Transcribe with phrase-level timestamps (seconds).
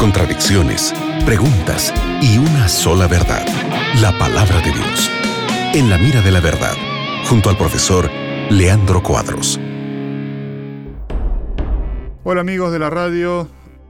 [0.00, 0.92] contradicciones,
[1.24, 3.46] preguntas y una sola verdad,
[4.00, 5.10] la palabra de Dios.
[5.72, 6.74] En la mira de la verdad,
[7.28, 8.10] junto al profesor
[8.50, 9.60] Leandro Cuadros.
[12.24, 13.46] Hola amigos de la radio,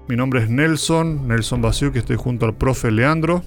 [0.08, 3.42] mi nombre es Nelson, Nelson Basiu, que estoy junto al profe Leandro,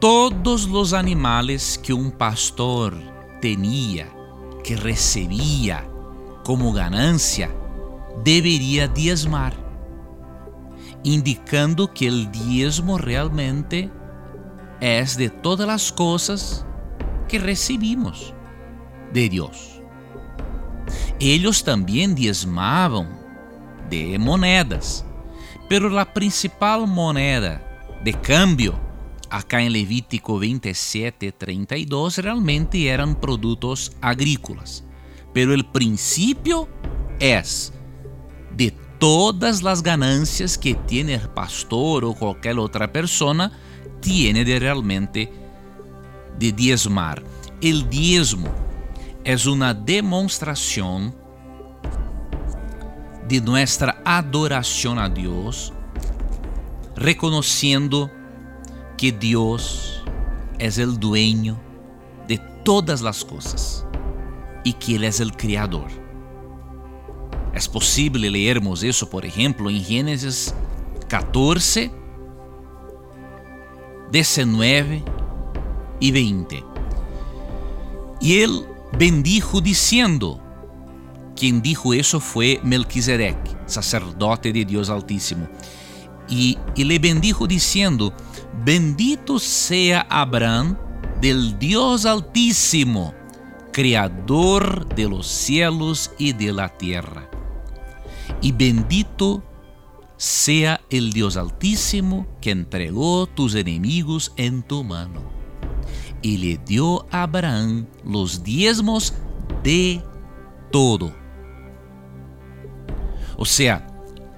[0.00, 2.94] todos los animales que un pastor
[3.40, 4.08] tenía,
[4.62, 5.86] que recebía
[6.44, 7.50] como ganancia,
[8.22, 9.54] deveria diezmar,
[11.02, 13.90] indicando que el diezmo realmente
[14.80, 16.66] es de todas las cosas
[17.28, 18.34] que recibimos
[19.14, 19.80] de Dios.
[21.20, 23.06] Ellos também diezmavam
[23.88, 25.04] de monedas,
[25.68, 27.62] pero a principal moneda
[28.02, 28.74] de câmbio,
[29.30, 34.84] acá em Levítico 27, 32, realmente eram produtos agrícolas.
[35.32, 36.68] Pero o princípio
[37.20, 37.40] é
[38.52, 43.52] de todas as ganancias que tiene el pastor ou qualquer outra persona,
[44.00, 45.30] tiene de realmente
[46.36, 47.22] de diezmar.
[47.60, 48.63] El diezmo
[49.24, 51.14] es una demostración
[53.26, 55.72] de nuestra adoración a Dios,
[56.94, 58.10] reconociendo
[58.98, 60.04] que Dios
[60.58, 61.58] es el dueño
[62.28, 63.86] de todas las cosas
[64.62, 65.88] y que Él es el Creador.
[67.54, 70.54] Es posible leermos eso, por ejemplo, en Génesis
[71.08, 71.90] 14,
[74.12, 75.02] 19
[76.00, 76.64] y 20.
[78.20, 78.66] Y Él
[78.98, 80.40] bendijo diciendo,
[81.36, 85.48] quien dijo eso fue Melquisedec, sacerdote de Dios Altísimo.
[86.28, 88.14] Y, y, le bendijo diciendo,
[88.64, 90.78] bendito sea Abraham
[91.20, 93.14] del Dios Altísimo,
[93.72, 97.28] Creador de los cielos y de la tierra.
[98.40, 99.42] Y bendito
[100.16, 105.33] sea el Dios Altísimo que entregó tus enemigos en tu mano
[106.24, 109.12] y le dio a Abraham los diezmos
[109.62, 110.02] de
[110.72, 111.14] todo.
[113.36, 113.86] O sea,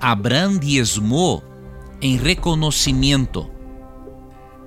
[0.00, 1.44] Abraham diezmó
[2.00, 3.48] en reconocimiento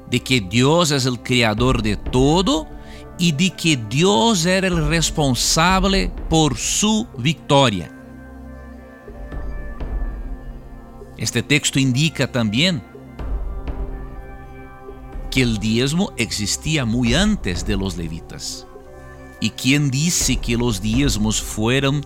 [0.10, 2.70] de que Dios es el creador de todo
[3.18, 7.94] y de que Dios era el responsable por su victoria.
[11.18, 12.82] Este texto indica también
[15.30, 18.68] que el diezmo existía muy antes de los levitas.
[19.40, 22.02] Y quien dice que los diezmos fueron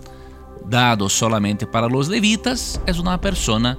[0.68, 3.78] dados solamente para los levitas es una persona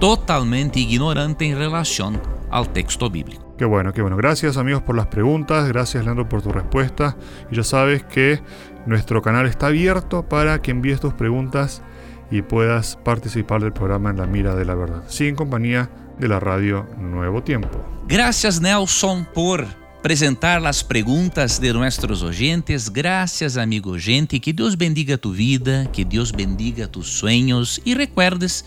[0.00, 2.20] totalmente ignorante en relación
[2.50, 3.54] al texto bíblico.
[3.58, 4.16] Qué bueno, qué bueno.
[4.16, 7.16] Gracias amigos por las preguntas, gracias Leandro por tu respuesta.
[7.50, 8.42] Y ya sabes que
[8.84, 11.82] nuestro canal está abierto para que envíes tus preguntas
[12.30, 15.04] y puedas participar del programa en la mira de la verdad.
[15.08, 17.68] Sí, en compañía de la radio Nuevo Tiempo.
[18.08, 19.66] Gracias Nelson por
[19.98, 22.88] apresentar as perguntas de nossos oyentes.
[22.88, 24.40] Gracias, amigo gente.
[24.40, 28.64] Que Deus bendiga tu vida, que Deus bendiga tus sueños e recuerdes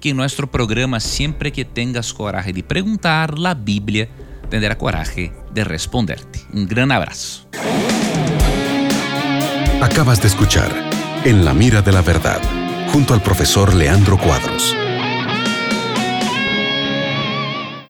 [0.00, 4.08] que em nosso programa, sempre que tengas coragem de perguntar, a Bíblia
[4.48, 6.40] tendrá coragem de responderte.
[6.52, 7.46] Un gran abrazo.
[9.80, 10.70] Acabas de escuchar
[11.24, 12.40] En la mira de la verdad,
[12.92, 14.74] junto al profesor Leandro Cuadros.